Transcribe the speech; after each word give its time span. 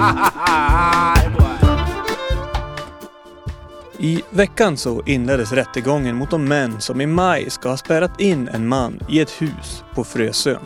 I 3.98 4.22
veckan 4.30 4.76
så 4.76 5.02
inleddes 5.06 5.52
rättegången 5.52 6.16
mot 6.16 6.30
de 6.30 6.44
män 6.44 6.80
som 6.80 7.00
i 7.00 7.06
maj 7.06 7.50
ska 7.50 7.68
ha 7.68 7.76
spärrat 7.76 8.20
in 8.20 8.48
en 8.48 8.68
man 8.68 9.00
i 9.08 9.20
ett 9.20 9.42
hus 9.42 9.84
på 9.94 10.04
Frösön. 10.04 10.62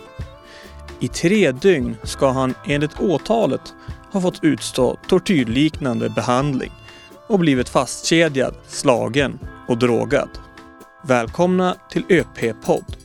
I 1.01 1.09
tre 1.09 1.53
dygn 1.53 1.97
ska 2.03 2.31
han 2.31 2.55
enligt 2.67 3.01
åtalet 3.01 3.75
ha 4.13 4.21
fått 4.21 4.45
utstå 4.45 4.97
tortyrliknande 5.09 6.09
behandling 6.09 6.73
och 7.27 7.39
blivit 7.39 7.69
fastkedjad, 7.69 8.55
slagen 8.69 9.39
och 9.69 9.79
drogad. 9.79 10.29
Välkomna 11.03 11.77
till 11.91 12.05
ÖP-podd. 12.09 12.97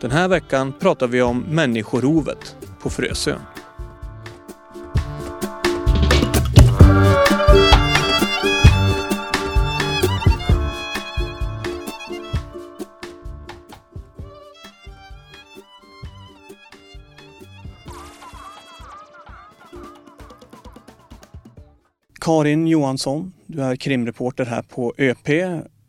Den 0.00 0.10
här 0.10 0.28
veckan 0.28 0.72
pratar 0.80 1.06
vi 1.06 1.22
om 1.22 1.38
människorovet 1.38 2.56
på 2.82 2.90
Frösön. 2.90 3.40
Karin 22.24 22.66
Johansson, 22.66 23.32
du 23.46 23.62
är 23.62 23.76
krimreporter 23.76 24.44
här 24.44 24.62
på 24.62 24.94
ÖP 24.98 25.28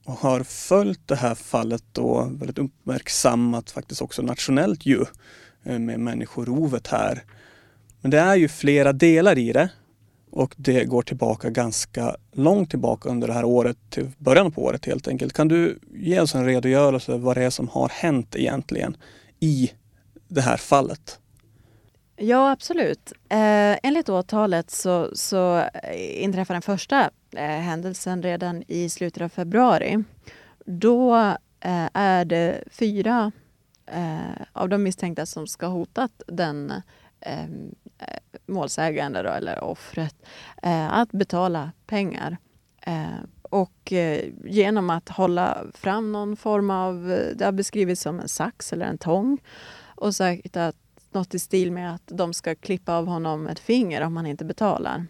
och 0.05 0.13
har 0.13 0.43
följt 0.43 1.07
det 1.07 1.15
här 1.15 1.35
fallet 1.35 1.97
och 1.97 2.41
väldigt 2.41 2.57
uppmärksammat 2.57 3.71
faktiskt 3.71 4.01
också 4.01 4.21
nationellt 4.21 4.85
ju 4.85 5.05
eh, 5.63 5.79
med 5.79 5.99
människorovet 5.99 6.87
här. 6.87 7.23
Men 8.01 8.11
det 8.11 8.19
är 8.19 8.35
ju 8.35 8.47
flera 8.47 8.93
delar 8.93 9.37
i 9.37 9.53
det 9.53 9.69
och 10.31 10.53
det 10.57 10.85
går 10.85 11.01
tillbaka 11.01 11.49
ganska 11.49 12.15
långt 12.31 12.69
tillbaka 12.69 13.09
under 13.09 13.27
det 13.27 13.33
här 13.33 13.45
året, 13.45 13.77
till 13.89 14.11
början 14.17 14.51
på 14.51 14.63
året 14.63 14.85
helt 14.85 15.07
enkelt. 15.07 15.33
Kan 15.33 15.47
du 15.47 15.79
ge 15.93 16.19
oss 16.19 16.35
en 16.35 16.45
redogörelse 16.45 17.17
vad 17.17 17.37
det 17.37 17.43
är 17.43 17.49
som 17.49 17.67
har 17.67 17.89
hänt 17.89 18.35
egentligen 18.35 18.97
i 19.39 19.71
det 20.27 20.41
här 20.41 20.57
fallet? 20.57 21.19
Ja, 22.17 22.51
absolut. 22.51 23.13
Eh, 23.29 23.77
enligt 23.83 24.09
åtalet 24.09 24.71
så, 24.71 25.09
så 25.13 25.57
eh, 25.57 26.23
inträffar 26.23 26.53
den 26.53 26.61
första 26.61 27.09
eh, 27.35 27.41
händelsen 27.41 28.23
redan 28.23 28.63
i 28.67 28.89
slutet 28.89 29.23
av 29.23 29.29
februari. 29.29 30.03
Då 30.65 31.15
eh, 31.59 31.89
är 31.93 32.25
det 32.25 32.63
fyra 32.71 33.31
eh, 33.85 34.41
av 34.53 34.69
de 34.69 34.83
misstänkta 34.83 35.25
som 35.25 35.47
ska 35.47 35.65
ha 35.65 35.73
hotat 35.73 36.21
den 36.27 36.73
eh, 37.19 37.49
målsägande 38.45 39.21
då, 39.21 39.29
eller 39.29 39.63
offret 39.63 40.15
eh, 40.63 40.93
att 40.93 41.11
betala 41.11 41.71
pengar. 41.87 42.37
Eh, 42.81 43.19
och 43.41 43.93
eh, 43.93 44.31
genom 44.45 44.89
att 44.89 45.09
hålla 45.09 45.57
fram 45.73 46.11
någon 46.11 46.35
form 46.35 46.69
av, 46.71 47.07
det 47.35 47.45
har 47.45 47.51
beskrivits 47.51 48.01
som 48.01 48.19
en 48.19 48.29
sax 48.29 48.73
eller 48.73 48.85
en 48.85 48.97
tång 48.97 49.37
och 49.95 50.15
sagt 50.15 50.57
att 50.57 50.75
något 51.15 51.33
i 51.33 51.39
stil 51.39 51.71
med 51.71 51.95
att 51.95 52.03
de 52.05 52.33
ska 52.33 52.55
klippa 52.55 52.93
av 52.93 53.07
honom 53.07 53.47
ett 53.47 53.59
finger 53.59 54.01
om 54.01 54.17
han 54.17 54.25
inte 54.25 54.45
betalar. 54.45 55.05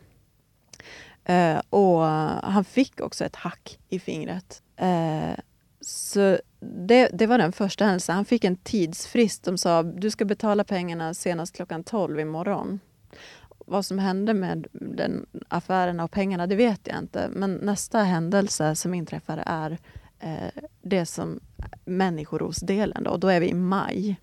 Eh, 1.26 1.62
och 1.70 2.02
han 2.44 2.66
fick 2.66 3.02
också 3.02 3.26
ett 3.26 3.36
hack 3.36 3.80
i 3.90 4.00
fingret. 4.00 4.62
Eh, 4.76 5.40
så 5.82 6.38
det, 6.60 7.10
det, 7.14 7.28
var 7.28 7.38
den 7.38 7.52
första 7.52 7.86
händelsen. 7.86 8.16
Han 8.16 8.26
fick 8.26 8.44
en 8.44 8.56
tidsfrist. 8.56 9.44
De 9.44 9.58
sa 9.58 9.84
du 9.84 10.12
ska 10.12 10.26
betala 10.26 10.64
pengarna 10.64 11.14
senast 11.14 11.56
klockan 11.56 11.84
12 11.84 12.20
imorgon. 12.20 12.80
Vad 13.66 13.86
som 13.86 14.00
hände 14.00 14.34
med 14.34 14.68
den 14.72 15.26
affären 15.48 16.00
och 16.00 16.12
pengarna, 16.12 16.48
det 16.48 16.56
vet 16.56 16.82
jag 16.84 16.98
inte. 16.98 17.30
Men 17.32 17.56
nästa 17.56 18.00
händelse 18.00 18.76
som 18.76 18.94
inträffade 18.94 19.44
är 19.46 19.78
eh, 20.20 20.64
det 20.82 21.06
som 21.06 21.40
människorosdelen. 21.86 23.04
Då, 23.04 23.12
och 23.12 23.20
då 23.20 23.28
är 23.28 23.40
vi 23.40 23.50
i 23.50 23.54
maj. 23.54 24.16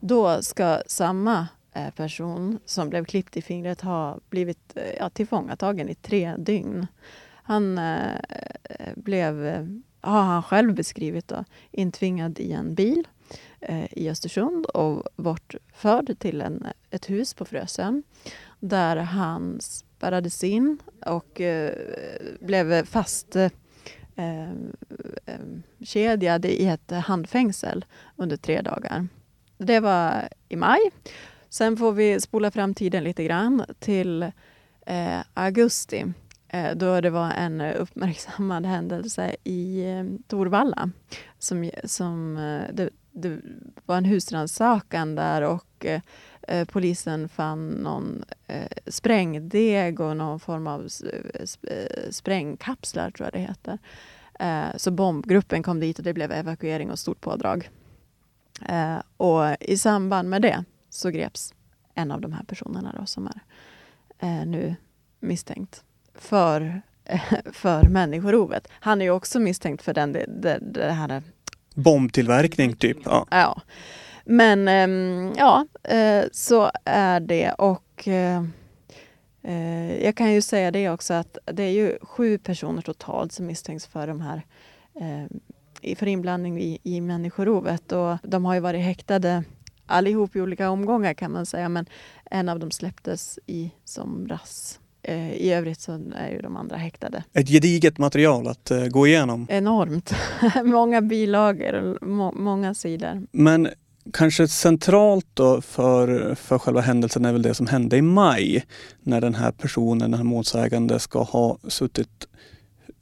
Då 0.00 0.42
ska 0.42 0.82
samma 0.86 1.48
eh, 1.72 1.90
person 1.90 2.58
som 2.64 2.88
blev 2.88 3.04
klippt 3.04 3.36
i 3.36 3.42
fingret 3.42 3.80
ha 3.80 4.18
blivit 4.30 4.76
eh, 4.76 4.94
ja, 4.98 5.10
tillfångatagen 5.10 5.88
i 5.88 5.94
tre 5.94 6.34
dygn. 6.38 6.86
Han 7.42 7.78
eh, 7.78 8.14
blev, 8.96 9.46
eh, 9.46 9.66
har 10.00 10.22
han 10.22 10.42
själv 10.42 10.74
beskrivit, 10.74 11.28
då, 11.28 11.44
intvingad 11.70 12.38
i 12.38 12.52
en 12.52 12.74
bil 12.74 13.08
eh, 13.60 13.92
i 13.98 14.10
Östersund 14.10 14.66
och 14.66 15.02
bortförd 15.16 16.18
till 16.18 16.40
en, 16.40 16.66
ett 16.90 17.10
hus 17.10 17.34
på 17.34 17.44
Frösön 17.44 18.02
där 18.60 18.96
han 18.96 19.58
spärrades 19.60 20.44
in 20.44 20.78
och 21.06 21.40
eh, 21.40 21.74
blev 22.40 22.84
fast 22.84 23.36
eh, 23.36 23.50
kedjad 25.80 26.44
i 26.44 26.66
ett 26.66 26.90
handfängsel 26.90 27.84
under 28.16 28.36
tre 28.36 28.60
dagar. 28.60 29.08
Det 29.58 29.80
var 29.80 30.28
i 30.48 30.56
maj. 30.56 30.80
Sen 31.48 31.76
får 31.76 31.92
vi 31.92 32.20
spola 32.20 32.50
fram 32.50 32.74
tiden 32.74 33.04
lite 33.04 33.24
grann 33.24 33.64
till 33.78 34.22
eh, 34.86 35.20
augusti 35.34 36.04
eh, 36.48 36.76
då 36.76 37.00
det 37.00 37.10
var 37.10 37.30
en 37.30 37.60
uppmärksammad 37.60 38.66
händelse 38.66 39.36
i 39.44 39.90
eh, 39.90 40.04
Torvalla. 40.26 40.90
Som, 41.38 41.70
som, 41.84 42.36
eh, 42.36 42.74
det, 42.74 42.90
det, 43.12 43.40
var 43.86 43.96
en 43.96 44.04
husrannsakan 44.04 45.14
där 45.14 45.42
och 45.42 45.86
eh, 45.86 46.64
polisen 46.64 47.28
fann 47.28 47.68
någon 47.68 48.24
eh, 48.46 48.68
sprängdeg 48.86 50.00
och 50.00 50.16
någon 50.16 50.40
form 50.40 50.66
av 50.66 50.88
eh, 51.62 52.10
sprängkapslar, 52.10 53.10
tror 53.10 53.26
jag 53.26 53.32
det 53.32 53.48
heter. 53.48 53.78
Eh, 54.40 54.76
så 54.76 54.90
bombgruppen 54.90 55.62
kom 55.62 55.80
dit 55.80 55.98
och 55.98 56.04
det 56.04 56.14
blev 56.14 56.32
evakuering 56.32 56.90
och 56.90 56.98
stort 56.98 57.20
pådrag. 57.20 57.70
Eh, 58.68 58.98
och 59.16 59.56
i 59.60 59.76
samband 59.76 60.28
med 60.28 60.42
det 60.42 60.64
så 60.90 61.10
greps 61.10 61.54
en 61.94 62.10
av 62.10 62.20
de 62.20 62.32
här 62.32 62.44
personerna 62.44 62.94
då, 62.98 63.06
som 63.06 63.26
är 63.26 63.40
eh, 64.18 64.46
nu 64.46 64.74
misstänkt 65.20 65.84
för, 66.14 66.82
eh, 67.04 67.20
för 67.52 67.82
människorovet. 67.82 68.68
Han 68.70 69.00
är 69.00 69.04
ju 69.04 69.10
också 69.10 69.40
misstänkt 69.40 69.82
för 69.82 69.94
den, 69.94 70.12
det, 70.12 70.24
det, 70.28 70.58
det 70.60 70.92
här... 70.92 71.22
Bombtillverkning, 71.74 72.76
typ? 72.76 72.96
Ja. 73.04 73.26
ja. 73.30 73.62
Men 74.24 74.68
ehm, 74.68 75.32
ja, 75.36 75.66
eh, 75.82 76.24
så 76.32 76.70
är 76.84 77.20
det. 77.20 77.52
Och 77.52 78.08
eh, 78.08 78.44
eh, 79.42 80.04
jag 80.04 80.16
kan 80.16 80.32
ju 80.32 80.42
säga 80.42 80.70
det 80.70 80.90
också 80.90 81.14
att 81.14 81.38
det 81.44 81.62
är 81.62 81.70
ju 81.70 81.98
sju 82.02 82.38
personer 82.38 82.82
totalt 82.82 83.32
som 83.32 83.46
misstänks 83.46 83.86
för 83.86 84.06
de 84.06 84.20
här 84.20 84.42
för 85.96 86.06
inblandning 86.06 86.60
i, 86.60 86.78
i 86.82 87.00
människorovet. 87.00 87.92
Och 87.92 88.16
de 88.22 88.44
har 88.44 88.54
ju 88.54 88.60
varit 88.60 88.84
häktade 88.84 89.44
allihop 89.88 90.36
i 90.36 90.40
olika 90.40 90.70
omgångar 90.70 91.14
kan 91.14 91.32
man 91.32 91.46
säga, 91.46 91.68
men 91.68 91.86
en 92.30 92.48
av 92.48 92.58
dem 92.58 92.70
släpptes 92.70 93.38
i 93.46 93.70
somras. 93.84 94.80
Eh, 95.02 95.32
I 95.32 95.52
övrigt 95.52 95.80
så 95.80 95.92
är 96.16 96.30
ju 96.30 96.40
de 96.40 96.56
andra 96.56 96.76
häktade. 96.76 97.24
Ett 97.32 97.48
gediget 97.48 97.98
material 97.98 98.48
att 98.48 98.70
uh, 98.70 98.86
gå 98.86 99.06
igenom. 99.06 99.46
Enormt. 99.50 100.14
många 100.64 101.00
bilagor 101.00 101.74
och 101.74 102.08
må 102.08 102.32
många 102.32 102.74
sidor. 102.74 103.26
Men 103.32 103.68
kanske 104.12 104.48
centralt 104.48 105.26
då 105.34 105.60
för, 105.60 106.34
för 106.34 106.58
själva 106.58 106.80
händelsen 106.80 107.24
är 107.24 107.32
väl 107.32 107.42
det 107.42 107.54
som 107.54 107.66
hände 107.66 107.96
i 107.96 108.02
maj 108.02 108.64
när 109.02 109.20
den 109.20 109.34
här 109.34 109.52
personen, 109.52 110.10
den 110.10 110.14
här 110.14 110.24
målsägande, 110.24 110.98
ska 110.98 111.22
ha 111.22 111.58
suttit 111.68 112.28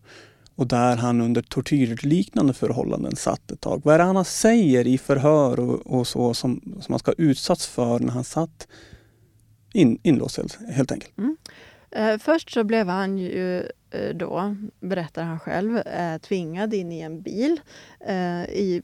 Och 0.54 0.66
där 0.66 0.96
han 0.96 1.20
under 1.20 1.42
tortyrliknande 1.42 2.52
förhållanden 2.52 3.16
satt 3.16 3.50
ett 3.50 3.60
tag. 3.60 3.80
Vad 3.84 3.94
är 3.94 3.98
det 3.98 4.04
han 4.04 4.24
säger 4.24 4.86
i 4.86 4.98
förhör 4.98 5.60
och, 5.60 5.98
och 5.98 6.06
så 6.06 6.34
som, 6.34 6.60
som 6.80 6.92
han 6.92 6.98
ska 6.98 7.10
ha 7.10 7.16
utsatts 7.18 7.66
för 7.66 7.98
när 7.98 8.12
han 8.12 8.24
satt 8.24 8.68
in, 9.72 9.98
inlåst 10.02 10.36
helt, 10.36 10.58
helt 10.70 10.92
enkelt? 10.92 11.18
Mm. 11.18 11.36
Eh, 11.90 12.18
först 12.18 12.52
så 12.52 12.64
blev 12.64 12.88
han 12.88 13.18
ju 13.18 13.58
eh, 13.90 14.14
då, 14.14 14.56
berättar 14.80 15.22
han 15.22 15.40
själv, 15.40 15.78
eh, 15.78 16.18
tvingad 16.18 16.74
in 16.74 16.92
i 16.92 17.00
en 17.00 17.22
bil 17.22 17.60
eh, 18.06 18.42
i, 18.44 18.82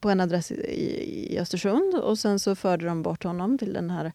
på, 0.00 0.10
en 0.10 0.20
adress 0.20 0.50
i, 0.50 1.34
i 1.34 1.38
Östersund 1.38 1.94
och 1.94 2.18
sen 2.18 2.38
så 2.38 2.54
förde 2.54 2.86
de 2.86 3.02
bort 3.02 3.24
honom 3.24 3.58
till 3.58 3.72
den 3.72 3.90
här 3.90 4.12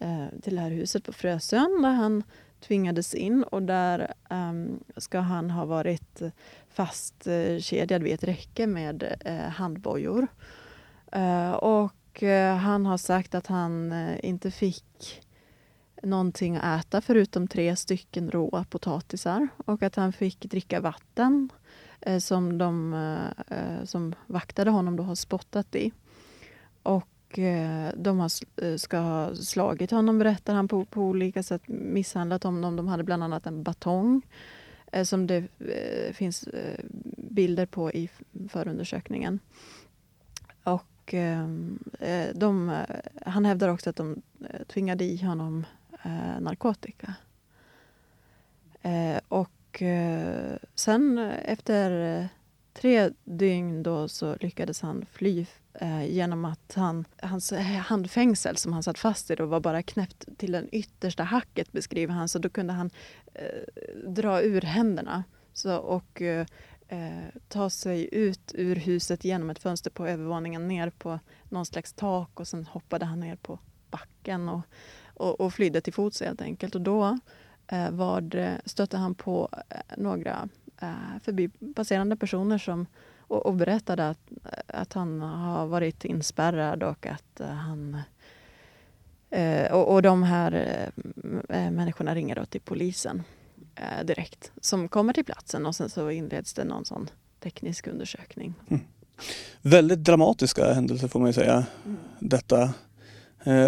Eh, 0.00 0.40
till 0.42 0.54
det 0.54 0.60
här 0.60 0.70
huset 0.70 1.04
på 1.04 1.12
Frösön 1.12 1.82
där 1.82 1.92
han 1.92 2.22
tvingades 2.60 3.14
in 3.14 3.42
och 3.42 3.62
där 3.62 4.14
um, 4.30 4.84
ska 4.96 5.20
han 5.20 5.50
ha 5.50 5.64
varit 5.64 6.22
fastkedjad 6.68 7.92
eh, 7.92 8.04
vid 8.04 8.14
ett 8.14 8.24
räcke 8.24 8.66
med 8.66 9.16
eh, 9.20 9.36
handbojor. 9.36 10.26
Uh, 11.16 11.52
och 11.52 12.22
uh, 12.22 12.54
han 12.54 12.86
har 12.86 12.98
sagt 12.98 13.34
att 13.34 13.46
han 13.46 13.92
uh, 13.92 14.16
inte 14.22 14.50
fick 14.50 15.20
någonting 16.02 16.56
att 16.56 16.86
äta 16.86 17.00
förutom 17.00 17.48
tre 17.48 17.76
stycken 17.76 18.30
råa 18.30 18.64
potatisar 18.64 19.48
och 19.66 19.82
att 19.82 19.94
han 19.94 20.12
fick 20.12 20.40
dricka 20.40 20.80
vatten 20.80 21.48
som 22.20 22.58
de 22.58 22.94
som 23.84 24.14
vaktade 24.26 24.70
honom 24.70 24.96
då 24.96 25.02
har 25.02 25.14
spottat 25.14 25.74
i. 25.74 25.92
Och 27.34 27.38
eh, 27.38 27.92
de 27.96 28.18
har, 28.20 28.30
eh, 28.64 28.76
ska 28.76 28.98
ha 28.98 29.34
slagit 29.34 29.90
honom, 29.90 30.18
berättar 30.18 30.54
han, 30.54 30.68
på, 30.68 30.84
på 30.84 31.02
olika 31.02 31.42
sätt. 31.42 31.62
Misshandlat 31.66 32.42
honom. 32.42 32.76
De 32.76 32.88
hade 32.88 33.02
bland 33.02 33.24
annat 33.24 33.46
en 33.46 33.62
batong 33.62 34.22
eh, 34.92 35.04
som 35.04 35.26
det 35.26 35.44
finns 36.12 36.48
bilder 37.16 37.66
på 37.66 37.92
i 37.92 38.10
förundersökningen. 38.48 39.40
Och 40.64 41.14
de, 42.34 42.82
han 43.26 43.44
hävdar 43.44 43.68
också 43.68 43.90
att 43.90 43.96
de 43.96 44.22
tvingade 44.66 45.04
i 45.04 45.16
honom 45.16 45.66
narkotika. 46.40 47.14
Och 49.28 49.82
sen 50.74 51.18
efter 51.44 52.28
tre 52.72 53.10
dygn 53.24 53.82
då 53.82 54.08
så 54.08 54.36
lyckades 54.40 54.80
han 54.80 55.06
fly 55.12 55.46
eh, 55.80 56.04
genom 56.04 56.44
att 56.44 56.72
han, 56.74 57.04
hans 57.22 57.52
handfängsel 57.86 58.56
som 58.56 58.72
han 58.72 58.82
satt 58.82 58.98
fast 58.98 59.30
i 59.30 59.34
då 59.34 59.46
var 59.46 59.60
bara 59.60 59.82
knäppt 59.82 60.38
till 60.38 60.52
det 60.52 60.68
yttersta 60.72 61.22
hacket 61.22 61.72
beskriver 61.72 62.14
han. 62.14 62.28
Så 62.28 62.38
då 62.38 62.48
kunde 62.48 62.72
han 62.72 62.90
eh, 63.34 64.08
dra 64.08 64.42
ur 64.42 64.60
händerna 64.60 65.24
så, 65.52 65.76
och 65.76 66.22
eh, 66.22 66.46
eh, 66.88 67.24
ta 67.48 67.70
sig 67.70 68.08
ut 68.12 68.52
ur 68.54 68.76
huset 68.76 69.24
genom 69.24 69.50
ett 69.50 69.58
fönster 69.58 69.90
på 69.90 70.06
övervåningen 70.06 70.68
ner 70.68 70.90
på 70.90 71.18
någon 71.48 71.66
slags 71.66 71.92
tak 71.92 72.40
och 72.40 72.48
sen 72.48 72.66
hoppade 72.66 73.04
han 73.04 73.20
ner 73.20 73.36
på 73.36 73.58
backen 73.90 74.48
och, 74.48 74.62
och, 75.14 75.40
och 75.40 75.54
flydde 75.54 75.80
till 75.80 75.92
fots 75.92 76.20
helt 76.20 76.42
enkelt. 76.42 76.74
Och 76.74 76.80
då 76.80 77.18
eh, 77.66 77.90
var 77.90 78.20
det, 78.20 78.60
stötte 78.64 78.96
han 78.96 79.14
på 79.14 79.48
eh, 79.68 79.78
några 79.96 80.48
eh, 80.80 81.20
förbipasserande 81.22 82.16
personer 82.16 82.58
som, 82.58 82.86
och, 83.34 83.46
och 83.46 83.54
berättade 83.54 84.08
att, 84.08 84.18
att 84.66 84.92
han 84.92 85.20
har 85.20 85.66
varit 85.66 86.04
inspärrad 86.04 86.82
och 86.82 87.06
att 87.06 87.40
uh, 87.40 87.46
han 87.46 87.98
uh, 89.36 89.72
och, 89.72 89.94
och 89.94 90.02
de 90.02 90.22
här 90.22 90.52
uh, 91.02 91.70
människorna 91.70 92.14
ringer 92.14 92.34
då 92.34 92.44
till 92.44 92.60
polisen 92.60 93.22
direkt 94.04 94.52
som 94.60 94.88
kommer 94.88 95.12
till 95.12 95.24
platsen 95.24 95.66
och 95.66 95.74
sen 95.74 95.90
så 95.90 96.10
inleds 96.10 96.54
det 96.54 96.64
någon 96.64 96.84
sån 96.84 97.10
teknisk 97.40 97.86
undersökning. 97.86 98.54
Mm. 98.68 98.82
Väldigt 99.62 100.04
dramatiska 100.04 100.72
händelser 100.72 101.08
får 101.08 101.20
man 101.20 101.28
ju 101.28 101.32
säga. 101.32 101.66
Mm. 101.84 101.98
Detta. 102.18 102.74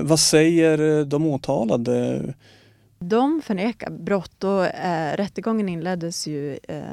vad 0.02 0.20
säger 0.20 1.04
de 1.04 1.26
åtalade? 1.26 2.22
De 2.98 3.42
förnekar 3.42 3.90
brott 3.90 4.44
och 4.44 4.66
eh, 4.66 5.16
rättegången 5.16 5.68
inleddes 5.68 6.26
ju 6.26 6.58
eh, 6.68 6.84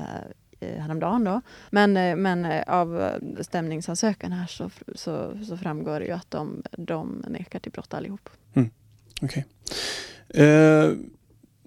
häromdagen. 0.79 1.23
Då. 1.23 1.41
Men, 1.69 1.97
eh, 1.97 2.15
men 2.15 2.45
eh, 2.45 2.63
av 2.67 3.09
stämningsansökan 3.41 4.31
här 4.31 4.47
så, 4.47 4.69
så, 4.95 5.31
så, 5.47 5.57
framgår 5.57 5.99
det 5.99 6.05
ju 6.05 6.11
att 6.11 6.31
de, 6.31 6.63
de 6.71 7.25
nekar 7.27 7.59
till 7.59 7.71
brott 7.71 7.93
allihop. 7.93 8.29
Mm. 8.53 8.69
Okay. 9.21 9.43
Eh, 10.29 10.91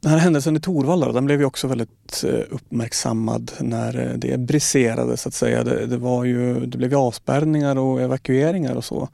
den 0.00 0.12
här 0.12 0.18
händelsen 0.18 0.56
i 0.56 0.60
Torvalla 0.60 1.12
den 1.12 1.24
blev 1.24 1.40
ju 1.40 1.46
också 1.46 1.68
väldigt 1.68 2.24
eh, 2.26 2.40
uppmärksammad 2.50 3.52
när 3.60 4.14
det 4.16 4.38
briserade 4.38 5.16
så 5.16 5.28
att 5.28 5.34
säga. 5.34 5.64
Det, 5.64 5.86
det, 5.86 5.96
var 5.96 6.24
ju, 6.24 6.66
det 6.66 6.78
blev 6.78 6.94
avspärrningar 6.94 7.78
och 7.78 8.00
evakueringar 8.00 8.74
och 8.74 8.84
så. 8.84 9.08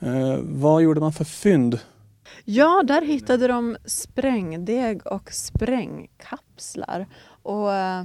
Eh, 0.00 0.36
vad 0.40 0.82
gjorde 0.82 1.00
man 1.00 1.12
för 1.12 1.24
fynd 1.24 1.78
Ja, 2.44 2.82
där 2.86 3.02
hittade 3.02 3.48
de 3.48 3.76
sprängdeg 3.84 5.06
och 5.06 5.32
sprängkapslar. 5.32 7.06
Och 7.42 7.74
eh, 7.74 8.04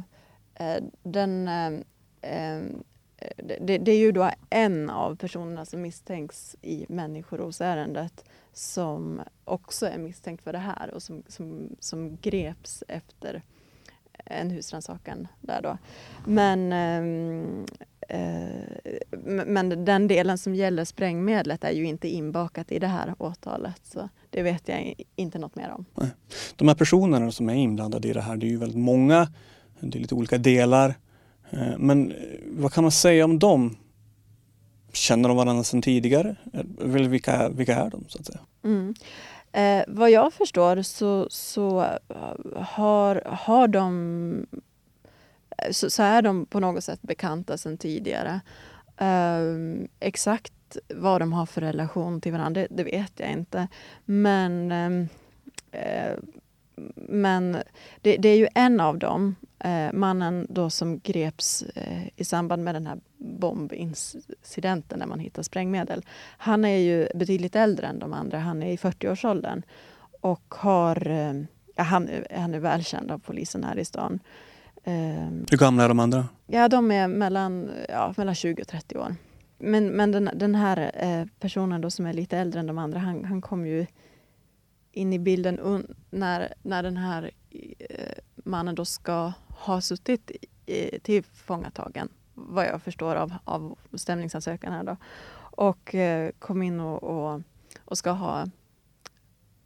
Eh, 0.59 0.83
den, 1.03 1.47
eh, 1.47 1.73
eh, 2.21 2.61
det, 3.37 3.77
det, 3.77 3.91
är 3.91 3.99
ju 3.99 4.11
då 4.11 4.31
en 4.49 4.89
av 4.89 5.15
personerna 5.15 5.65
som 5.65 5.81
misstänks 5.81 6.55
i 6.61 6.85
människorosärendet 6.89 8.25
som 8.53 9.21
också 9.45 9.85
är 9.85 9.97
misstänkt 9.97 10.43
för 10.43 10.53
det 10.53 10.59
här 10.59 10.93
och 10.93 11.03
som, 11.03 11.23
som, 11.27 11.75
som 11.79 12.17
greps 12.21 12.83
efter 12.87 13.43
en 14.25 14.49
husrannsakan 14.49 15.27
där 15.41 15.61
då. 15.61 15.77
Men 16.25 16.73
Eh, 18.09 18.93
men 19.45 19.85
den 19.85 20.07
delen 20.07 20.37
som 20.37 20.55
gäller 20.55 20.85
sprängmedlet 20.85 21.63
är 21.63 21.71
ju 21.71 21.85
inte 21.85 22.07
inbakat 22.07 22.71
i 22.71 22.79
det 22.79 22.87
här 22.87 23.15
åtalet. 23.17 23.81
Så 23.83 24.09
det 24.29 24.41
vet 24.41 24.67
jag 24.67 24.93
inte 25.15 25.39
något 25.39 25.55
mer 25.55 25.69
om. 25.69 25.85
De 26.55 26.67
här 26.67 26.75
personerna 26.75 27.31
som 27.31 27.49
är 27.49 27.53
inblandade 27.53 28.07
i 28.07 28.13
det 28.13 28.21
här, 28.21 28.37
det 28.37 28.45
är 28.45 28.49
ju 28.49 28.57
väldigt 28.57 28.77
många. 28.77 29.27
Det 29.79 29.97
är 29.97 30.01
lite 30.01 30.15
olika 30.15 30.37
delar. 30.37 30.95
Eh, 31.49 31.77
men 31.77 32.11
eh, 32.11 32.17
vad 32.45 32.73
kan 32.73 32.83
man 32.83 32.91
säga 32.91 33.25
om 33.25 33.39
dem? 33.39 33.77
Känner 34.93 35.29
de 35.29 35.37
varandra 35.37 35.63
sedan 35.63 35.81
tidigare? 35.81 36.35
Eh, 36.53 36.63
vilka, 36.87 37.49
vilka 37.49 37.75
är 37.75 37.89
de 37.89 38.05
så 38.07 38.19
att 38.19 38.25
säga? 38.25 38.39
Mm. 38.63 38.93
Eh, 39.51 39.83
vad 39.87 40.11
jag 40.11 40.33
förstår 40.33 40.81
så, 40.81 41.27
så 41.29 41.85
har, 42.55 43.21
har 43.25 43.67
de 43.67 44.47
så, 45.71 45.89
så, 45.89 46.03
är 46.03 46.21
de 46.21 46.45
på 46.45 46.59
något 46.59 46.83
sätt 46.83 47.01
bekanta 47.01 47.57
sedan 47.57 47.77
tidigare. 47.77 48.41
Eh, 48.97 49.87
exakt 49.99 50.53
vad 50.95 51.21
de 51.21 51.33
har 51.33 51.45
för 51.45 51.61
relation 51.61 52.21
till 52.21 52.31
varandra, 52.31 52.61
det, 52.61 52.67
det 52.69 52.83
vet 52.83 53.11
jag 53.15 53.31
inte. 53.31 53.67
Men, 54.05 54.71
eh, 55.71 56.13
men 56.95 57.57
det, 58.01 58.17
det, 58.17 58.29
är 58.29 58.37
ju 58.37 58.47
en 58.55 58.79
av 58.79 58.97
dem, 58.97 59.35
uh, 59.65 59.93
mannen 59.93 60.47
då 60.49 60.69
som 60.69 60.99
greps 60.99 61.63
uh, 61.77 62.07
i 62.15 62.23
samband 62.23 62.63
med 62.63 62.75
den 62.75 62.87
här 62.87 62.99
bombincidenten 63.17 64.99
där 64.99 65.07
man 65.07 65.19
hittar 65.19 65.43
sprängmedel. 65.43 66.05
Han 66.37 66.65
är 66.65 66.77
ju 66.77 67.07
betydligt 67.15 67.55
äldre 67.55 67.87
än 67.87 67.99
de 67.99 68.13
andra, 68.13 68.39
han 68.39 68.63
är 68.63 68.71
i 68.71 68.75
40-årsåldern 68.75 69.61
och 70.21 70.55
har, 70.57 70.95
han, 71.75 72.09
han 72.35 72.53
är 72.53 72.59
välkänd 72.59 73.11
av 73.11 73.19
polisen 73.19 73.63
här 73.63 73.77
i 73.77 73.85
stan. 73.85 74.19
Ehm, 74.83 75.45
Hur 75.51 75.57
gamla 75.57 75.83
är 75.83 75.87
de 75.87 75.99
andra? 75.99 76.27
Ja, 76.45 76.67
de 76.67 76.91
är 76.91 77.07
mellan, 77.07 77.69
ja, 77.89 78.13
mellan 78.17 78.35
20 78.35 78.61
och 78.61 78.67
30 78.67 78.97
år. 78.97 79.15
Men, 79.57 79.87
men 79.87 80.11
den, 80.11 80.29
den 80.33 80.55
här 80.55 80.91
eh, 80.93 81.25
personen 81.39 81.81
då 81.81 81.89
som 81.89 82.05
är 82.05 82.13
lite 82.13 82.37
äldre 82.37 82.59
än 82.59 82.67
de 82.67 82.77
andra, 82.77 82.99
han, 82.99 83.25
han 83.25 83.41
kom 83.41 83.67
ju 83.67 83.85
in 84.91 85.13
i 85.13 85.19
bilden 85.19 85.85
när, 86.09 86.53
när 86.61 86.83
den 86.83 86.97
här 86.97 87.31
eh, 87.79 88.17
mannen 88.35 88.75
då 88.75 88.85
ska 88.85 89.33
har 89.67 89.81
suttit 89.81 90.31
i, 90.65 90.99
tillfångatagen, 90.99 92.09
vad 92.33 92.65
jag 92.65 92.81
förstår 92.81 93.15
av, 93.15 93.33
av 93.43 93.77
stämningsansökan 93.93 94.73
här 94.73 94.83
då. 94.83 94.97
Och 95.37 95.95
eh, 95.95 96.31
kom 96.39 96.61
in 96.61 96.79
och, 96.79 97.03
och, 97.03 97.41
och, 97.85 97.97
ska 97.97 98.11
ha, 98.11 98.45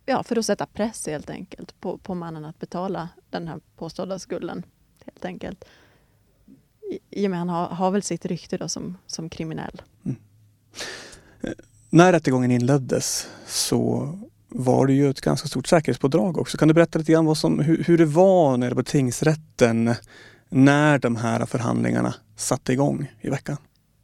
ja, 0.05 0.24
för 0.24 0.38
att 0.38 0.46
sätta 0.46 0.65
press 0.65 1.08
helt 1.08 1.29
enkelt 1.29 1.79
på, 1.79 1.98
på 1.98 2.15
mannen 2.15 2.46
att 2.46 2.60
betala 2.60 3.10
den 3.29 3.48
här 3.48 3.60
påstådda 3.75 4.20
skulden 4.20 4.63
helt 5.05 5.25
enkelt. 5.25 5.65
I, 7.10 7.27
och 7.27 7.31
med 7.31 7.38
att 7.41 7.48
han 7.48 7.50
har, 7.50 7.67
har 7.67 7.91
väl 7.91 8.03
sitt 8.03 8.25
rykte 8.25 8.58
då 8.58 8.67
som, 8.67 8.98
som 9.08 9.29
kriminell. 9.29 9.81
Mm. 10.03 10.17
Eh, 11.41 11.53
när 11.89 12.12
rättegången 12.12 12.51
inleddes 12.51 13.29
så 13.48 14.20
var 14.51 14.88
det 14.88 14.93
ju 14.93 15.10
ett 15.10 15.22
ganska 15.22 15.48
stort 15.48 15.67
säkerhetspådrag 15.67 16.38
också. 16.38 16.58
Kan 16.58 16.67
du 16.67 16.74
berätta 16.74 17.00
lite 17.00 17.12
grann 17.12 17.25
vad 17.25 17.38
som, 17.38 17.60
hur, 17.60 17.84
hur 17.84 17.98
det 17.98 18.05
var 18.05 18.58
nere 18.58 18.75
på 18.75 18.84
tingsrätten 18.84 19.96
när 20.50 21.00
de 21.00 21.15
här 21.15 21.46
förhandlingarna 21.46 22.15
satte 22.36 22.74
igång 22.74 23.12
i 23.22 23.29
veckan? 23.29 23.58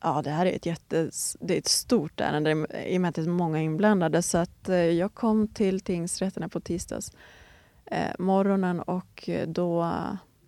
Ja, 0.04 0.22
det 0.22 0.30
här 0.30 0.46
är 0.46 0.56
ett, 0.56 0.66
jätte, 0.66 1.10
det 1.40 1.54
är 1.54 1.58
ett 1.58 1.68
stort 1.68 2.22
ärende 2.22 2.52
i 2.88 2.98
och 2.98 3.02
med 3.02 3.10
att 3.10 3.16
det 3.16 3.22
är 3.22 3.30
många 3.30 3.62
inblandade. 3.62 4.22
Så 4.22 4.38
att 4.38 4.70
eh, 4.70 4.76
jag 4.76 5.14
kom 5.14 5.48
till 5.48 5.80
tingsrätten 5.80 6.50
på 6.50 6.60
tisdags 6.60 7.12
eh, 7.86 8.12
morgonen 8.20 8.80
och 8.80 9.30
då 9.48 9.92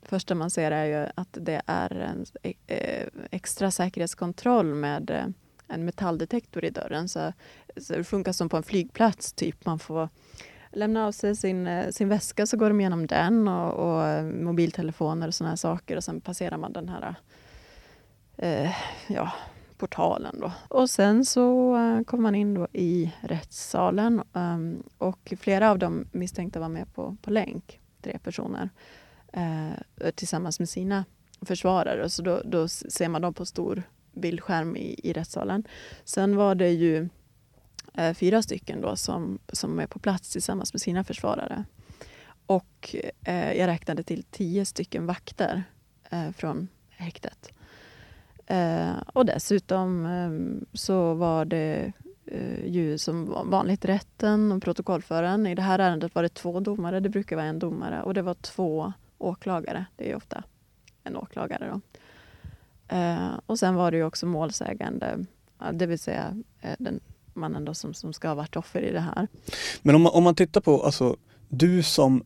första 0.09 0.35
man 0.35 0.49
ser 0.49 0.71
är 0.71 0.85
ju 0.85 1.11
att 1.15 1.37
det 1.41 1.61
är 1.65 1.95
en 1.95 2.25
eh, 2.67 3.07
extra 3.31 3.71
säkerhetskontroll 3.71 4.73
med 4.73 5.09
eh, 5.09 5.25
en 5.69 5.85
metalldetektor 5.85 6.65
i 6.65 6.69
dörren. 6.69 7.09
Så, 7.09 7.33
så 7.77 7.93
det 7.93 8.03
funkar 8.03 8.31
som 8.31 8.49
på 8.49 8.57
en 8.57 8.63
flygplats, 8.63 9.33
typ. 9.33 9.65
Man 9.65 9.79
får 9.79 10.09
lämna 10.71 11.07
av 11.07 11.11
sig 11.11 11.35
sin, 11.35 11.67
eh, 11.67 11.89
sin 11.89 12.09
väska 12.09 12.45
så 12.45 12.57
går 12.57 12.69
de 12.69 12.79
igenom 12.79 13.07
den 13.07 13.47
och, 13.47 13.73
och 13.73 14.07
eh, 14.07 14.23
mobiltelefoner 14.23 15.27
och 15.27 15.35
sådana 15.35 15.57
saker 15.57 15.95
och 15.95 16.03
sen 16.03 16.21
passerar 16.21 16.57
man 16.57 16.73
den 16.73 16.89
här 16.89 17.15
eh, 18.37 18.71
ja, 19.07 19.31
portalen. 19.77 20.39
Då. 20.39 20.51
Och 20.67 20.89
sen 20.89 21.25
så 21.25 21.75
eh, 21.77 22.03
kommer 22.03 22.21
man 22.21 22.35
in 22.35 22.53
då 22.53 22.67
i 22.73 23.11
rättssalen 23.21 24.23
um, 24.33 24.83
och 24.97 25.33
flera 25.39 25.71
av 25.71 25.79
de 25.79 26.07
misstänkta 26.11 26.59
var 26.59 26.69
med 26.69 26.93
på, 26.93 27.17
på 27.21 27.31
länk, 27.31 27.79
tre 28.01 28.19
personer 28.23 28.69
eh, 29.33 30.11
tillsammans 30.15 30.59
med 30.59 30.69
sina 30.69 31.05
försvarare. 31.41 32.09
Så 32.09 32.21
då, 32.21 32.41
då, 32.45 32.67
ser 32.67 33.09
man 33.09 33.21
dem 33.21 33.33
på 33.33 33.45
stor 33.45 33.83
bildskärm 34.11 34.75
i, 34.75 34.99
i 35.03 35.13
rättssalen. 35.13 35.63
Sen 36.03 36.35
var 36.35 36.55
det 36.55 36.69
ju 36.69 37.09
eh, 37.93 38.13
fyra 38.13 38.41
stycken 38.41 38.81
då 38.81 38.95
som, 38.95 39.39
som 39.53 39.79
är 39.79 39.87
på 39.87 39.99
plats 39.99 40.31
tillsammans 40.31 40.73
med 40.73 40.81
sina 40.81 41.03
försvarare. 41.03 41.63
Och 42.45 42.95
eh, 43.25 43.53
jag 43.53 43.67
räknade 43.67 44.03
till 44.03 44.23
tio 44.23 44.65
stycken 44.65 45.05
vakter 45.05 45.63
eh, 46.09 46.31
från 46.31 46.67
häktet. 46.89 47.53
Eh, 48.45 48.97
och 49.13 49.25
dessutom 49.25 50.05
eh, 50.05 50.67
så 50.73 51.13
var 51.13 51.45
det 51.45 51.93
eh, 52.25 52.65
ju 52.65 52.97
som 52.97 53.25
vanligt 53.49 53.85
rätten 53.85 54.51
och 54.51 54.63
protokollföraren. 54.63 55.47
I 55.47 55.55
det 55.55 55.61
här 55.61 55.79
ärendet 55.79 56.15
var 56.15 56.23
det 56.23 56.29
två 56.29 56.59
domare, 56.59 56.99
det 56.99 57.09
brukar 57.09 57.35
vara 57.35 57.45
en 57.45 57.59
domare 57.59 58.01
och 58.01 58.13
det 58.13 58.21
var 58.21 58.33
två 58.33 58.93
åklagare. 59.17 59.85
Det 59.95 60.11
är 60.11 60.15
ofta 60.15 60.43
en 61.03 61.15
åklagare. 61.15 61.67
Då. 61.73 61.81
Eh, 62.89 63.39
och 63.45 63.59
sen 63.59 63.75
var 63.75 63.91
det 63.91 63.97
ju 63.97 64.03
också 64.03 64.25
målsägande, 64.25 65.25
det 65.73 65.85
vill 65.85 65.99
säga 65.99 66.35
eh, 66.61 66.75
den 66.79 66.99
mannen 67.33 67.65
då 67.65 67.73
som, 67.73 67.93
som 67.93 68.13
ska 68.13 68.27
ha 68.27 68.35
varit 68.35 68.55
offer 68.55 68.81
i 68.81 68.91
det 68.91 68.99
här. 68.99 69.27
Men 69.81 69.95
om 69.95 70.01
man, 70.01 70.11
om 70.11 70.23
man 70.23 70.35
tittar 70.35 70.61
på, 70.61 70.83
alltså 70.83 71.15
du 71.49 71.83
som 71.83 72.23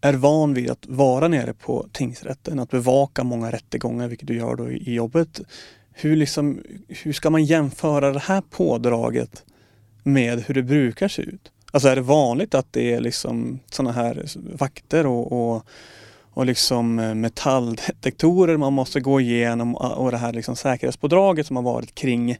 är 0.00 0.14
van 0.14 0.54
vid 0.54 0.70
att 0.70 0.86
vara 0.86 1.28
nere 1.28 1.54
på 1.54 1.86
tingsrätten, 1.92 2.58
att 2.58 2.70
bevaka 2.70 3.24
många 3.24 3.52
rättegångar, 3.52 4.08
vilket 4.08 4.28
du 4.28 4.36
gör 4.36 4.56
då 4.56 4.70
i 4.70 4.94
jobbet. 4.94 5.40
Hur, 5.92 6.16
liksom, 6.16 6.62
hur 6.88 7.12
ska 7.12 7.30
man 7.30 7.44
jämföra 7.44 8.12
det 8.12 8.18
här 8.18 8.40
pådraget 8.50 9.44
med 10.02 10.40
hur 10.40 10.54
det 10.54 10.62
brukar 10.62 11.08
se 11.08 11.22
ut? 11.22 11.52
Alltså 11.70 11.88
är 11.88 11.96
det 11.96 12.02
vanligt 12.02 12.54
att 12.54 12.72
det 12.72 12.94
är 12.94 13.00
liksom 13.00 13.60
sådana 13.70 13.92
här 13.92 14.24
vakter 14.58 15.06
och, 15.06 15.32
och, 15.32 15.66
och 16.36 16.46
liksom 16.46 16.98
eh, 16.98 17.14
metalldetektorer 17.14 18.56
man 18.56 18.72
måste 18.72 19.00
gå 19.00 19.20
igenom 19.20 19.74
och 19.74 20.10
det 20.10 20.16
här 20.16 20.32
liksom 20.32 20.56
säkerhetspådraget 20.56 21.46
som 21.46 21.56
har 21.56 21.62
varit 21.62 21.94
kring, 21.94 22.36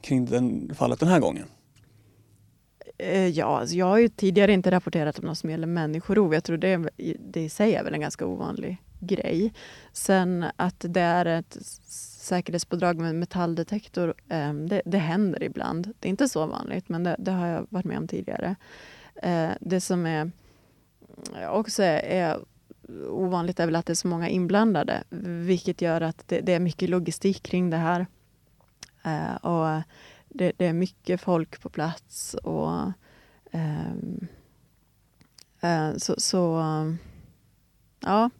kring 0.00 0.24
den, 0.24 0.74
fallet 0.74 1.00
den 1.00 1.08
här 1.08 1.20
gången? 1.20 1.46
Eh, 2.98 3.28
ja, 3.28 3.58
alltså 3.60 3.76
jag 3.76 3.86
har 3.86 3.98
ju 3.98 4.08
tidigare 4.08 4.52
inte 4.52 4.70
rapporterat 4.70 5.18
om 5.18 5.24
något 5.24 5.38
som 5.38 5.50
gäller 5.50 5.66
människorov. 5.66 6.34
Jag 6.34 6.44
tror 6.44 6.56
det, 6.56 6.88
det 7.18 7.40
i 7.40 7.48
sig 7.48 7.74
är 7.74 7.84
väl 7.84 7.94
en 7.94 8.00
ganska 8.00 8.26
ovanlig 8.26 8.82
grej. 9.00 9.52
Sen 9.92 10.44
att 10.56 10.84
det 10.88 11.00
är 11.00 11.26
ett 11.26 11.58
säkerhetspådrag 12.20 12.98
med 12.98 13.14
metalldetektor, 13.14 14.14
ehm, 14.28 14.68
det, 14.68 14.82
det 14.84 14.98
händer 14.98 15.42
ibland. 15.42 15.92
Det 16.00 16.08
är 16.08 16.10
inte 16.10 16.28
så 16.28 16.46
vanligt, 16.46 16.88
men 16.88 17.04
det, 17.04 17.16
det 17.18 17.30
har 17.30 17.46
jag 17.46 17.66
varit 17.70 17.84
med 17.84 17.98
om 17.98 18.08
tidigare. 18.08 18.56
Eh, 19.22 19.50
det 19.60 19.80
som 19.80 20.06
är 20.06 20.20
mm, 20.20 20.32
också 21.50 21.82
är 21.82 22.38
ovanligt 23.08 23.60
är 23.60 23.66
väl 23.66 23.76
att 23.76 23.86
det 23.86 23.92
är 23.92 23.94
så 23.94 24.08
många 24.08 24.28
inblandade, 24.28 25.04
vilket 25.46 25.82
gör 25.82 26.00
att 26.00 26.28
det, 26.28 26.40
det 26.40 26.52
är 26.52 26.60
mycket 26.60 26.90
logistik 26.90 27.42
kring 27.42 27.70
det 27.70 27.76
här. 27.76 28.06
Eh, 29.04 29.34
och 29.34 29.82
det, 30.28 30.52
det, 30.56 30.66
är 30.66 30.72
mycket 30.72 31.20
folk 31.20 31.60
på 31.60 31.68
plats. 31.68 32.34
och 32.34 32.92
ehm, 33.50 34.26
eh, 35.60 35.96
Så, 35.96 36.14
så 36.18 36.62
ja. 38.00 38.30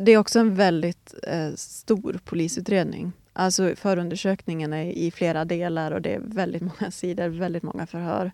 Det 0.00 0.12
är 0.12 0.18
också 0.18 0.38
en 0.38 0.54
väldigt 0.54 1.14
eh, 1.22 1.54
stor 1.54 2.20
polisutredning. 2.24 3.12
Alltså 3.32 3.76
förundersökningen 3.76 4.72
är 4.72 4.84
i 4.84 5.10
flera 5.10 5.44
delar 5.44 5.90
och 5.90 6.02
det 6.02 6.14
är 6.14 6.20
väldigt 6.20 6.62
många 6.62 6.90
sidor, 6.90 7.28
väldigt 7.28 7.62
många 7.62 7.86
förhör. 7.86 8.32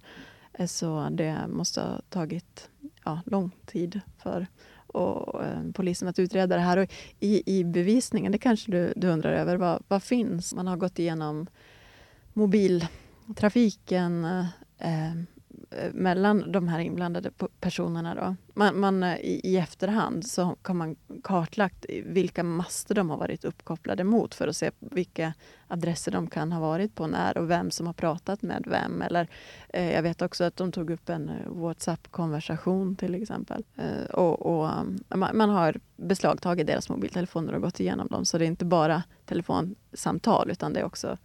Eh, 0.52 0.66
så 0.66 1.08
det 1.10 1.36
måste 1.48 1.80
ha 1.80 2.00
tagit 2.10 2.68
ja, 3.06 3.20
lång 3.26 3.50
tid 3.66 4.00
för 4.18 4.46
och, 4.86 5.44
eh, 5.44 5.62
polisen 5.74 6.08
att 6.08 6.18
utreda 6.18 6.56
det 6.56 6.62
här. 6.62 6.76
Och 6.76 6.92
i, 7.20 7.58
I 7.58 7.64
bevisningen, 7.64 8.32
det 8.32 8.38
kanske 8.38 8.70
du, 8.72 8.92
du 8.96 9.08
undrar 9.08 9.32
över, 9.32 9.56
vad, 9.56 9.82
vad 9.88 10.02
finns? 10.02 10.54
Man 10.54 10.66
har 10.66 10.76
gått 10.76 10.98
igenom 10.98 11.46
mobiltrafiken 12.32 14.24
eh, 14.24 14.46
eh 14.78 15.14
Eh, 15.76 15.92
mellan 15.92 16.52
de 16.52 16.68
här 16.68 16.78
inblandade 16.78 17.30
personerna. 17.60 18.14
Då. 18.14 18.36
Man, 18.54 18.80
man, 18.80 19.02
eh, 19.02 19.16
i, 19.16 19.40
I 19.44 19.56
efterhand 19.56 20.26
så 20.26 20.56
har 20.62 20.74
man 20.74 20.96
kartlagt 21.24 21.86
vilka 22.04 22.42
master 22.42 22.94
de 22.94 23.10
har 23.10 23.16
varit 23.16 23.44
uppkopplade 23.44 24.04
mot 24.04 24.34
för 24.34 24.48
att 24.48 24.56
se 24.56 24.70
vilka 24.78 25.34
adresser 25.68 26.12
de 26.12 26.26
kan 26.26 26.52
ha 26.52 26.60
varit 26.60 26.94
på 26.94 27.06
när 27.06 27.38
och 27.38 27.50
vem 27.50 27.70
som 27.70 27.86
har 27.86 27.92
pratat 27.92 28.42
med 28.42 28.64
vem. 28.66 29.02
Eller, 29.02 29.28
eh, 29.68 29.92
jag 29.92 30.02
vet 30.02 30.22
också 30.22 30.44
att 30.44 30.56
de 30.56 30.72
tog 30.72 30.90
upp 30.90 31.08
en 31.08 31.28
eh, 31.28 31.34
Whatsapp-konversation 31.48 32.96
till 32.96 33.14
exempel. 33.14 33.64
Eh, 33.76 34.04
och, 34.14 34.46
och 34.46 34.70
man, 35.08 35.36
man, 35.36 35.50
har 35.50 35.80
beslagtagit 35.96 36.66
deras 36.66 36.88
mobiltelefoner 36.88 37.52
och 37.52 37.62
gått 37.62 37.80
igenom 37.80 38.06
dem. 38.06 38.24
Så 38.24 38.38
det 38.38 38.44
är 38.44 38.46
inte 38.46 38.64
bara 38.64 39.02
telefonsamtal 39.24 40.50
utan 40.50 40.72
det 40.72 40.80
är 40.80 40.84
också 40.84 41.16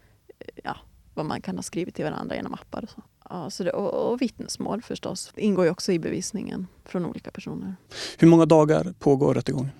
ja, 0.63 0.77
vad 1.13 1.25
man 1.25 1.41
kan 1.41 1.55
ha 1.55 1.63
skrivit 1.63 1.95
till 1.95 2.05
varandra 2.05 2.35
genom 2.35 2.53
appar. 2.53 2.83
Och, 2.83 2.89
så. 2.89 3.01
Ja, 3.31 3.49
så 3.49 3.63
det, 3.63 3.71
och, 3.71 4.11
och 4.11 4.21
vittnesmål 4.21 4.81
förstås 4.81 5.31
det 5.35 5.41
ingår 5.41 5.65
ju 5.65 5.71
också 5.71 5.91
i 5.91 5.99
bevisningen 5.99 6.67
från 6.85 7.05
olika 7.05 7.31
personer. 7.31 7.75
Hur 8.17 8.27
många 8.27 8.45
dagar 8.45 8.93
pågår 8.99 9.33
rättegången? 9.33 9.71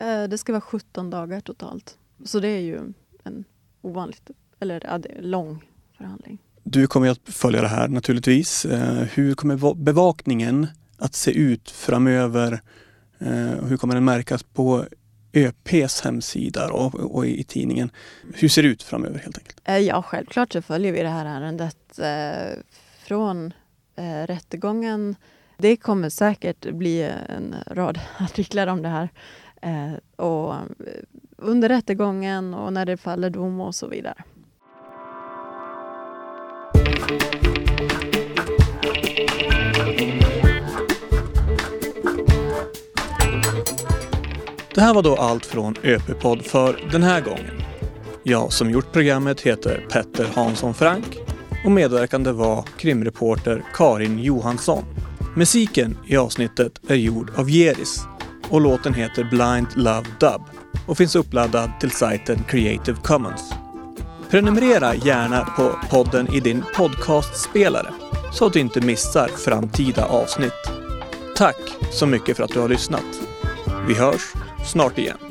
Eh, 0.00 0.24
det 0.24 0.38
ska 0.38 0.52
vara 0.52 0.60
17 0.60 1.10
dagar 1.10 1.40
totalt. 1.40 1.98
Så 2.24 2.40
det 2.40 2.48
är 2.48 2.60
ju 2.60 2.80
en 3.24 3.44
ovanligt, 3.82 4.30
eller 4.60 4.82
ja, 4.84 5.00
lång 5.20 5.64
förhandling. 5.96 6.38
Du 6.64 6.86
kommer 6.86 7.08
att 7.08 7.20
följa 7.24 7.62
det 7.62 7.68
här 7.68 7.88
naturligtvis. 7.88 8.64
Eh, 8.64 9.02
hur 9.12 9.34
kommer 9.34 9.74
bevakningen 9.74 10.66
att 10.98 11.14
se 11.14 11.30
ut 11.30 11.70
framöver? 11.70 12.60
Eh, 13.18 13.64
hur 13.64 13.76
kommer 13.76 13.94
den 13.94 14.04
märkas 14.04 14.42
på 14.42 14.84
ÖPs 15.32 16.00
hemsida 16.00 16.72
och, 16.72 17.26
i, 17.26 17.44
tidningen. 17.44 17.90
Hur 18.34 18.48
ser 18.48 18.62
det 18.62 18.68
ut 18.68 18.82
framöver 18.82 19.18
helt 19.18 19.38
enkelt? 19.38 19.86
Ja, 19.86 20.02
självklart 20.02 20.52
så 20.52 20.62
följer 20.62 20.92
vi 20.92 21.02
det 21.02 21.08
här 21.08 21.26
ärendet 21.26 21.98
från 23.08 23.52
eh, 23.96 24.26
rättegången. 24.26 25.16
Det 25.56 25.76
kommer 25.76 26.08
säkert 26.08 26.72
bli 26.72 27.02
en 27.28 27.54
rad 27.66 28.00
artiklar 28.18 28.66
om 28.66 28.82
det 28.82 28.88
här. 28.88 29.08
Eh, 29.62 30.24
och 30.26 30.54
eh, 30.54 30.60
under 31.36 31.68
rättegången 31.68 32.54
och 32.54 32.72
när 32.72 32.86
det 32.86 32.96
faller 32.96 33.30
dom 33.30 33.60
och 33.60 33.74
så 33.74 33.86
vidare. 33.86 34.24
Det 44.74 44.80
här 44.80 44.94
var 44.94 45.02
då 45.02 45.16
allt 45.16 45.46
från 45.46 45.74
ÖP-podd 45.82 46.42
för 46.42 46.88
den 46.92 47.02
här 47.02 47.20
gången. 47.20 47.62
Jag 48.22 48.52
som 48.52 48.70
gjort 48.70 48.92
programmet 48.92 49.40
heter 49.40 49.86
Petter 49.90 50.26
Hansson 50.34 50.74
Frank 50.74 51.27
och 51.68 51.72
medverkande 51.72 52.32
var 52.32 52.64
krimreporter 52.76 53.64
Karin 53.74 54.18
Johansson. 54.18 54.84
Musiken 55.36 55.98
i 56.06 56.16
avsnittet 56.16 56.80
är 56.88 56.94
gjord 56.94 57.30
av 57.36 57.50
Jeris 57.50 58.00
och 58.50 58.60
låten 58.60 58.94
heter 58.94 59.24
Blind 59.24 59.66
Love 59.76 60.06
Dub 60.20 60.42
och 60.86 60.96
finns 60.96 61.16
uppladdad 61.16 61.70
till 61.80 61.90
sajten 61.90 62.44
Creative 62.48 62.98
Commons. 63.04 63.52
Prenumerera 64.30 64.94
gärna 64.94 65.44
på 65.56 65.78
podden 65.90 66.34
i 66.34 66.40
din 66.40 66.64
podcastspelare 66.76 67.92
så 68.32 68.46
att 68.46 68.52
du 68.52 68.60
inte 68.60 68.80
missar 68.80 69.28
framtida 69.28 70.04
avsnitt. 70.04 70.70
Tack 71.36 71.60
så 71.92 72.06
mycket 72.06 72.36
för 72.36 72.44
att 72.44 72.52
du 72.52 72.60
har 72.60 72.68
lyssnat. 72.68 73.20
Vi 73.88 73.94
hörs 73.94 74.32
snart 74.66 74.98
igen. 74.98 75.27